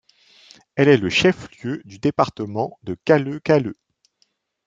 Elle 0.73 0.87
est 0.87 0.97
le 0.97 1.11
chef-lieu 1.11 1.83
du 1.85 1.99
département 1.99 2.79
de 2.81 2.95
Caleu 2.95 3.39
Caleu. 3.39 3.75